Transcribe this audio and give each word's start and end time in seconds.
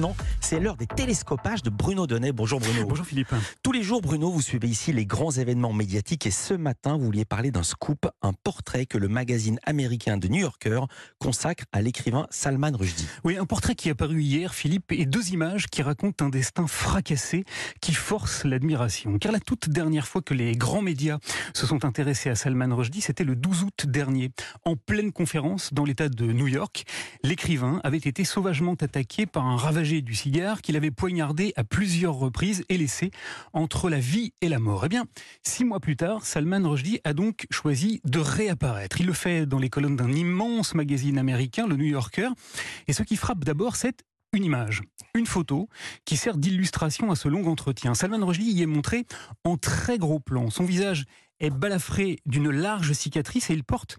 maintenant, 0.00 0.16
c'est 0.40 0.60
l'heure 0.60 0.76
des 0.76 0.86
télescopages 0.86 1.62
de 1.62 1.68
Bruno 1.68 2.06
Donnet. 2.06 2.32
Bonjour 2.32 2.58
Bruno. 2.58 2.86
Bonjour 2.86 3.04
Philippe. 3.04 3.34
Tous 3.62 3.72
les 3.72 3.82
jours, 3.82 4.00
Bruno, 4.00 4.30
vous 4.30 4.40
suivez 4.40 4.66
ici 4.66 4.94
les 4.94 5.04
grands 5.04 5.30
événements 5.30 5.74
médiatiques 5.74 6.26
et 6.26 6.30
ce 6.30 6.54
matin, 6.54 6.96
vous 6.96 7.04
vouliez 7.04 7.26
parler 7.26 7.50
d'un 7.50 7.62
scoop, 7.62 8.08
un 8.22 8.32
portrait 8.32 8.86
que 8.86 8.96
le 8.96 9.08
magazine 9.08 9.58
américain 9.64 10.16
de 10.16 10.28
New 10.28 10.40
Yorker 10.40 10.80
consacre 11.18 11.64
à 11.72 11.82
l'écrivain 11.82 12.26
Salman 12.30 12.72
Rushdie. 12.72 13.06
Oui, 13.24 13.36
un 13.36 13.44
portrait 13.44 13.74
qui 13.74 13.88
est 13.88 13.92
apparu 13.92 14.22
hier, 14.22 14.54
Philippe, 14.54 14.90
et 14.90 15.04
deux 15.04 15.32
images 15.32 15.66
qui 15.66 15.82
racontent 15.82 16.24
un 16.24 16.30
destin 16.30 16.66
fracassé 16.66 17.44
qui 17.82 17.92
force 17.92 18.44
l'admiration. 18.44 19.18
Car 19.18 19.32
la 19.32 19.40
toute 19.40 19.68
dernière 19.68 20.08
fois 20.08 20.22
que 20.22 20.32
les 20.32 20.52
grands 20.52 20.82
médias 20.82 21.18
se 21.52 21.66
sont 21.66 21.84
intéressés 21.84 22.30
à 22.30 22.36
Salman 22.36 22.74
Rushdie, 22.74 23.02
c'était 23.02 23.24
le 23.24 23.36
12 23.36 23.64
août 23.64 23.86
dernier. 23.86 24.30
En 24.64 24.76
pleine 24.76 25.12
conférence 25.12 25.74
dans 25.74 25.84
l'État 25.84 26.08
de 26.08 26.24
New 26.24 26.48
York, 26.48 26.84
l'écrivain 27.22 27.82
avait 27.84 27.98
été 27.98 28.24
sauvagement 28.24 28.76
attaqué 28.80 29.26
par 29.26 29.44
un 29.44 29.56
du 29.90 30.14
cigare 30.14 30.62
qu'il 30.62 30.76
avait 30.76 30.92
poignardé 30.92 31.52
à 31.56 31.64
plusieurs 31.64 32.14
reprises 32.14 32.64
et 32.68 32.78
laissé 32.78 33.10
entre 33.52 33.90
la 33.90 33.98
vie 33.98 34.32
et 34.40 34.48
la 34.48 34.60
mort. 34.60 34.84
Eh 34.86 34.88
bien, 34.88 35.04
six 35.42 35.64
mois 35.64 35.80
plus 35.80 35.96
tard, 35.96 36.24
Salman 36.24 36.68
Rushdie 36.68 37.00
a 37.04 37.12
donc 37.12 37.46
choisi 37.50 38.00
de 38.04 38.20
réapparaître. 38.20 39.00
Il 39.00 39.06
le 39.06 39.12
fait 39.12 39.46
dans 39.46 39.58
les 39.58 39.68
colonnes 39.68 39.96
d'un 39.96 40.12
immense 40.12 40.74
magazine 40.74 41.18
américain, 41.18 41.66
le 41.66 41.76
New 41.76 41.86
Yorker. 41.86 42.28
Et 42.86 42.92
ce 42.92 43.02
qui 43.02 43.16
frappe 43.16 43.44
d'abord, 43.44 43.76
c'est 43.76 44.04
une 44.32 44.44
image, 44.44 44.82
une 45.14 45.26
photo 45.26 45.68
qui 46.04 46.16
sert 46.16 46.36
d'illustration 46.36 47.10
à 47.10 47.16
ce 47.16 47.28
long 47.28 47.46
entretien. 47.46 47.94
Salman 47.94 48.24
Rushdie 48.24 48.52
y 48.52 48.62
est 48.62 48.66
montré 48.66 49.04
en 49.44 49.56
très 49.56 49.98
gros 49.98 50.20
plan. 50.20 50.50
Son 50.50 50.64
visage 50.64 51.06
est 51.40 51.50
balafré 51.50 52.18
d'une 52.26 52.50
large 52.50 52.92
cicatrice 52.92 53.50
et 53.50 53.54
il 53.54 53.64
porte 53.64 53.98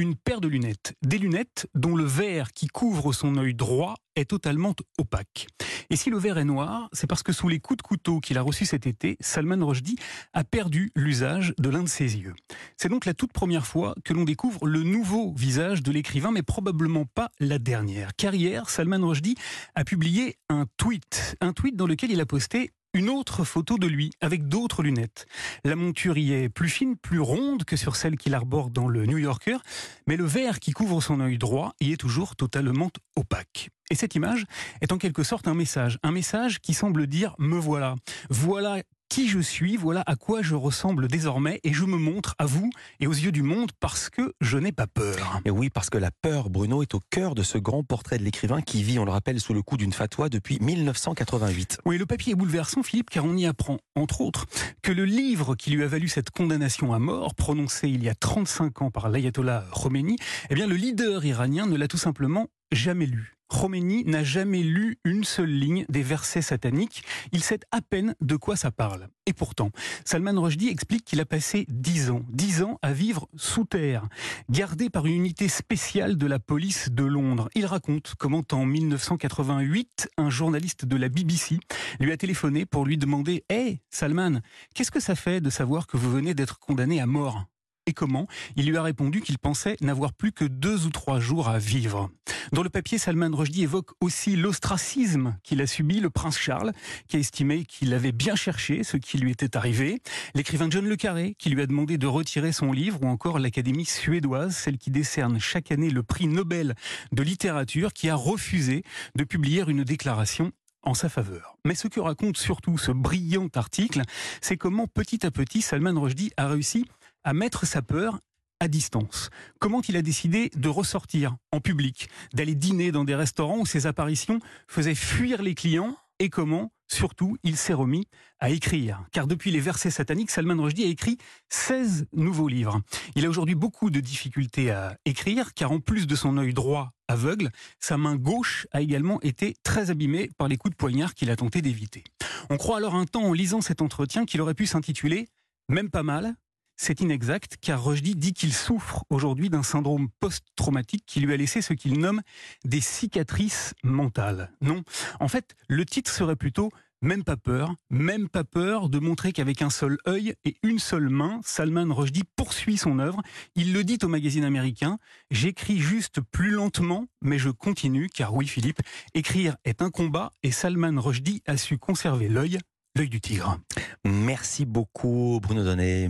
une 0.00 0.16
paire 0.16 0.40
de 0.40 0.48
lunettes. 0.48 0.94
Des 1.02 1.18
lunettes 1.18 1.68
dont 1.74 1.94
le 1.94 2.04
verre 2.04 2.52
qui 2.52 2.68
couvre 2.68 3.12
son 3.12 3.36
œil 3.36 3.54
droit 3.54 3.96
est 4.16 4.30
totalement 4.30 4.74
opaque. 4.98 5.46
Et 5.90 5.96
si 5.96 6.08
le 6.08 6.18
verre 6.18 6.38
est 6.38 6.44
noir, 6.44 6.88
c'est 6.92 7.06
parce 7.06 7.22
que 7.22 7.32
sous 7.32 7.48
les 7.48 7.60
coups 7.60 7.78
de 7.78 7.82
couteau 7.82 8.20
qu'il 8.20 8.38
a 8.38 8.42
reçus 8.42 8.64
cet 8.64 8.86
été, 8.86 9.16
Salman 9.20 9.64
Rushdie 9.66 9.96
a 10.32 10.44
perdu 10.44 10.90
l'usage 10.94 11.52
de 11.58 11.68
l'un 11.68 11.82
de 11.82 11.88
ses 11.88 12.16
yeux. 12.16 12.34
C'est 12.76 12.88
donc 12.88 13.04
la 13.04 13.14
toute 13.14 13.32
première 13.32 13.66
fois 13.66 13.94
que 14.04 14.14
l'on 14.14 14.24
découvre 14.24 14.66
le 14.66 14.82
nouveau 14.82 15.34
visage 15.34 15.82
de 15.82 15.92
l'écrivain, 15.92 16.30
mais 16.30 16.42
probablement 16.42 17.04
pas 17.04 17.30
la 17.38 17.58
dernière. 17.58 18.14
Car 18.16 18.34
hier, 18.34 18.70
Salman 18.70 19.06
Rushdie 19.06 19.36
a 19.74 19.84
publié 19.84 20.36
un 20.48 20.66
tweet, 20.76 21.36
un 21.40 21.52
tweet 21.52 21.76
dans 21.76 21.86
lequel 21.86 22.10
il 22.10 22.20
a 22.20 22.26
posté 22.26 22.70
une 22.94 23.08
autre 23.08 23.44
photo 23.44 23.78
de 23.78 23.86
lui 23.86 24.10
avec 24.20 24.48
d'autres 24.48 24.82
lunettes. 24.82 25.26
La 25.64 25.76
monture 25.76 26.18
y 26.18 26.32
est 26.32 26.48
plus 26.48 26.68
fine, 26.68 26.96
plus 26.96 27.20
ronde 27.20 27.64
que 27.64 27.76
sur 27.76 27.96
celle 27.96 28.16
qu'il 28.16 28.34
arbore 28.34 28.70
dans 28.70 28.88
le 28.88 29.06
New 29.06 29.18
Yorker, 29.18 29.58
mais 30.06 30.16
le 30.16 30.24
verre 30.24 30.60
qui 30.60 30.72
couvre 30.72 31.00
son 31.00 31.20
œil 31.20 31.38
droit 31.38 31.74
y 31.80 31.92
est 31.92 31.96
toujours 31.96 32.36
totalement 32.36 32.90
opaque. 33.16 33.70
Et 33.90 33.94
cette 33.94 34.14
image 34.14 34.44
est 34.80 34.92
en 34.92 34.98
quelque 34.98 35.22
sorte 35.22 35.48
un 35.48 35.54
message, 35.54 35.98
un 36.02 36.12
message 36.12 36.60
qui 36.60 36.74
semble 36.74 37.06
dire 37.06 37.34
me 37.38 37.58
voilà. 37.58 37.96
Voilà 38.28 38.82
qui 39.10 39.28
je 39.28 39.40
suis, 39.40 39.76
voilà 39.76 40.04
à 40.06 40.14
quoi 40.14 40.40
je 40.40 40.54
ressemble 40.54 41.08
désormais, 41.08 41.60
et 41.64 41.72
je 41.72 41.84
me 41.84 41.98
montre 41.98 42.36
à 42.38 42.46
vous 42.46 42.70
et 43.00 43.08
aux 43.08 43.12
yeux 43.12 43.32
du 43.32 43.42
monde 43.42 43.72
parce 43.80 44.08
que 44.08 44.34
je 44.40 44.56
n'ai 44.56 44.70
pas 44.70 44.86
peur. 44.86 45.40
Et 45.44 45.50
oui, 45.50 45.68
parce 45.68 45.90
que 45.90 45.98
la 45.98 46.12
peur, 46.12 46.48
Bruno, 46.48 46.80
est 46.80 46.94
au 46.94 47.00
cœur 47.10 47.34
de 47.34 47.42
ce 47.42 47.58
grand 47.58 47.82
portrait 47.82 48.18
de 48.18 48.22
l'écrivain 48.22 48.62
qui 48.62 48.84
vit, 48.84 49.00
on 49.00 49.04
le 49.04 49.10
rappelle, 49.10 49.40
sous 49.40 49.52
le 49.52 49.62
coup 49.62 49.76
d'une 49.76 49.92
fatwa 49.92 50.28
depuis 50.28 50.58
1988. 50.60 51.80
Oui, 51.84 51.98
le 51.98 52.06
papier 52.06 52.32
est 52.32 52.36
bouleversant, 52.36 52.84
Philippe, 52.84 53.10
car 53.10 53.24
on 53.24 53.36
y 53.36 53.46
apprend, 53.46 53.78
entre 53.96 54.20
autres, 54.20 54.46
que 54.80 54.92
le 54.92 55.04
livre 55.04 55.56
qui 55.56 55.72
lui 55.72 55.82
a 55.82 55.88
valu 55.88 56.06
cette 56.06 56.30
condamnation 56.30 56.94
à 56.94 57.00
mort, 57.00 57.34
prononcée 57.34 57.88
il 57.88 58.04
y 58.04 58.08
a 58.08 58.14
35 58.14 58.82
ans 58.82 58.90
par 58.92 59.08
l'ayatollah 59.08 59.66
Khomeini, 59.72 60.16
eh 60.50 60.54
bien, 60.54 60.68
le 60.68 60.76
leader 60.76 61.24
iranien 61.24 61.66
ne 61.66 61.76
l'a 61.76 61.88
tout 61.88 61.98
simplement 61.98 62.46
jamais 62.70 63.06
lu. 63.06 63.39
Khomeini 63.50 64.04
n'a 64.04 64.24
jamais 64.24 64.62
lu 64.62 64.98
une 65.04 65.24
seule 65.24 65.50
ligne 65.50 65.84
des 65.88 66.02
versets 66.02 66.42
sataniques. 66.42 67.02
Il 67.32 67.42
sait 67.42 67.60
à 67.72 67.82
peine 67.82 68.14
de 68.20 68.36
quoi 68.36 68.56
ça 68.56 68.70
parle. 68.70 69.08
Et 69.26 69.32
pourtant, 69.32 69.70
Salman 70.04 70.40
Rushdie 70.40 70.68
explique 70.68 71.04
qu'il 71.04 71.20
a 71.20 71.26
passé 71.26 71.66
dix 71.68 72.10
ans, 72.10 72.22
dix 72.30 72.62
ans 72.62 72.78
à 72.82 72.92
vivre 72.92 73.28
sous 73.36 73.64
terre, 73.64 74.08
gardé 74.48 74.88
par 74.88 75.06
une 75.06 75.14
unité 75.14 75.48
spéciale 75.48 76.16
de 76.16 76.26
la 76.26 76.38
police 76.38 76.90
de 76.90 77.04
Londres. 77.04 77.48
Il 77.54 77.66
raconte 77.66 78.14
comment 78.18 78.44
en 78.52 78.64
1988, 78.64 80.08
un 80.16 80.30
journaliste 80.30 80.84
de 80.84 80.96
la 80.96 81.08
BBC 81.08 81.58
lui 81.98 82.12
a 82.12 82.16
téléphoné 82.16 82.66
pour 82.66 82.84
lui 82.84 82.96
demander 82.96 83.44
Hé, 83.50 83.80
Salman, 83.90 84.40
qu'est-ce 84.74 84.90
que 84.90 85.00
ça 85.00 85.14
fait 85.14 85.40
de 85.40 85.50
savoir 85.50 85.86
que 85.86 85.96
vous 85.96 86.10
venez 86.10 86.34
d'être 86.34 86.58
condamné 86.58 87.00
à 87.00 87.06
mort? 87.06 87.44
Et 87.90 87.92
comment, 87.92 88.26
il 88.56 88.66
lui 88.66 88.76
a 88.76 88.82
répondu 88.82 89.20
qu'il 89.20 89.38
pensait 89.38 89.76
n'avoir 89.80 90.12
plus 90.12 90.32
que 90.32 90.44
deux 90.44 90.86
ou 90.86 90.90
trois 90.90 91.20
jours 91.20 91.48
à 91.48 91.58
vivre. 91.58 92.10
Dans 92.52 92.62
le 92.62 92.70
papier, 92.70 92.98
Salman 92.98 93.30
Rushdie 93.36 93.64
évoque 93.64 93.90
aussi 94.00 94.36
l'ostracisme 94.36 95.36
qu'il 95.42 95.60
a 95.60 95.66
subi, 95.66 96.00
le 96.00 96.08
prince 96.08 96.38
Charles, 96.38 96.72
qui 97.08 97.16
a 97.16 97.20
estimé 97.20 97.64
qu'il 97.64 97.92
avait 97.92 98.12
bien 98.12 98.36
cherché 98.36 98.84
ce 98.84 98.96
qui 98.96 99.18
lui 99.18 99.32
était 99.32 99.56
arrivé, 99.56 100.00
l'écrivain 100.34 100.68
John 100.70 100.86
Le 100.86 100.96
Carré, 100.96 101.34
qui 101.38 101.50
lui 101.50 101.62
a 101.62 101.66
demandé 101.66 101.98
de 101.98 102.06
retirer 102.06 102.52
son 102.52 102.72
livre, 102.72 103.02
ou 103.02 103.06
encore 103.06 103.38
l'Académie 103.38 103.84
suédoise, 103.84 104.56
celle 104.56 104.78
qui 104.78 104.90
décerne 104.90 105.38
chaque 105.40 105.72
année 105.72 105.90
le 105.90 106.02
prix 106.02 106.28
Nobel 106.28 106.74
de 107.12 107.22
littérature, 107.22 107.92
qui 107.92 108.08
a 108.08 108.14
refusé 108.14 108.84
de 109.16 109.24
publier 109.24 109.64
une 109.66 109.84
déclaration 109.84 110.52
en 110.82 110.94
sa 110.94 111.08
faveur. 111.08 111.56
Mais 111.64 111.74
ce 111.74 111.88
que 111.88 112.00
raconte 112.00 112.36
surtout 112.36 112.78
ce 112.78 112.92
brillant 112.92 113.48
article, 113.54 114.02
c'est 114.40 114.56
comment 114.56 114.86
petit 114.86 115.26
à 115.26 115.30
petit 115.30 115.60
Salman 115.60 116.00
Rushdie 116.00 116.32
a 116.36 116.48
réussi 116.48 116.86
à 117.24 117.32
mettre 117.32 117.66
sa 117.66 117.82
peur 117.82 118.18
à 118.60 118.68
distance. 118.68 119.30
Comment 119.58 119.80
il 119.88 119.96
a 119.96 120.02
décidé 120.02 120.50
de 120.54 120.68
ressortir 120.68 121.36
en 121.50 121.60
public, 121.60 122.08
d'aller 122.34 122.54
dîner 122.54 122.92
dans 122.92 123.04
des 123.04 123.14
restaurants 123.14 123.58
où 123.58 123.66
ses 123.66 123.86
apparitions 123.86 124.38
faisaient 124.68 124.94
fuir 124.94 125.42
les 125.42 125.54
clients 125.54 125.96
et 126.22 126.28
comment, 126.28 126.70
surtout, 126.86 127.38
il 127.42 127.56
s'est 127.56 127.72
remis 127.72 128.06
à 128.38 128.50
écrire? 128.50 129.02
Car 129.10 129.26
depuis 129.26 129.50
les 129.50 129.60
versets 129.60 129.90
sataniques, 129.90 130.30
Salman 130.30 130.62
Rushdie 130.62 130.84
a 130.84 130.88
écrit 130.88 131.16
16 131.48 132.08
nouveaux 132.12 132.48
livres. 132.48 132.82
Il 133.16 133.24
a 133.24 133.30
aujourd'hui 133.30 133.54
beaucoup 133.54 133.88
de 133.88 134.00
difficultés 134.00 134.70
à 134.70 134.98
écrire, 135.06 135.54
car 135.54 135.72
en 135.72 135.80
plus 135.80 136.06
de 136.06 136.14
son 136.14 136.36
œil 136.36 136.52
droit 136.52 136.92
aveugle, 137.08 137.50
sa 137.78 137.96
main 137.96 138.16
gauche 138.16 138.66
a 138.70 138.82
également 138.82 139.20
été 139.22 139.56
très 139.62 139.90
abîmée 139.90 140.30
par 140.36 140.46
les 140.46 140.58
coups 140.58 140.72
de 140.72 140.76
poignard 140.76 141.14
qu'il 141.14 141.30
a 141.30 141.36
tenté 141.36 141.62
d'éviter. 141.62 142.04
On 142.50 142.58
croit 142.58 142.76
alors 142.76 142.94
un 142.94 143.06
temps, 143.06 143.24
en 143.24 143.32
lisant 143.32 143.62
cet 143.62 143.80
entretien, 143.80 144.26
qu'il 144.26 144.42
aurait 144.42 144.54
pu 144.54 144.66
s'intituler 144.66 145.28
Même 145.70 145.88
pas 145.88 146.02
mal, 146.02 146.36
c'est 146.80 147.02
inexact 147.02 147.58
car 147.60 147.84
Rushdie 147.84 148.14
dit 148.14 148.32
qu'il 148.32 148.54
souffre 148.54 149.04
aujourd'hui 149.10 149.50
d'un 149.50 149.62
syndrome 149.62 150.08
post-traumatique 150.18 151.04
qui 151.06 151.20
lui 151.20 151.34
a 151.34 151.36
laissé 151.36 151.60
ce 151.60 151.74
qu'il 151.74 151.98
nomme 151.98 152.22
des 152.64 152.80
cicatrices 152.80 153.74
mentales. 153.84 154.50
Non, 154.62 154.82
en 155.20 155.28
fait, 155.28 155.54
le 155.68 155.84
titre 155.84 156.10
serait 156.10 156.36
plutôt 156.36 156.70
même 157.02 157.22
pas 157.22 157.36
peur, 157.36 157.74
même 157.90 158.30
pas 158.30 158.44
peur 158.44 158.88
de 158.88 158.98
montrer 158.98 159.32
qu'avec 159.32 159.60
un 159.60 159.68
seul 159.68 159.98
œil 160.08 160.34
et 160.46 160.56
une 160.62 160.78
seule 160.78 161.10
main, 161.10 161.40
Salman 161.44 161.94
Rushdie 161.94 162.24
poursuit 162.34 162.78
son 162.78 162.98
œuvre. 162.98 163.20
Il 163.56 163.74
le 163.74 163.84
dit 163.84 163.98
au 164.02 164.08
magazine 164.08 164.44
américain, 164.44 164.98
j'écris 165.30 165.80
juste 165.80 166.22
plus 166.32 166.50
lentement, 166.50 167.04
mais 167.20 167.38
je 167.38 167.50
continue, 167.50 168.08
car 168.08 168.34
oui 168.34 168.46
Philippe, 168.46 168.80
écrire 169.12 169.54
est 169.66 169.82
un 169.82 169.90
combat 169.90 170.32
et 170.42 170.50
Salman 170.50 170.98
Rushdie 170.98 171.42
a 171.46 171.58
su 171.58 171.76
conserver 171.76 172.30
l'œil, 172.30 172.58
l'œil 172.96 173.10
du 173.10 173.20
tigre. 173.20 173.58
Merci 174.04 174.64
beaucoup 174.64 175.40
Bruno 175.42 175.62
Donnet. 175.62 176.08